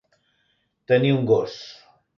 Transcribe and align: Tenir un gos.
Tenir 0.93 1.15
un 1.19 1.25
gos. 1.35 1.63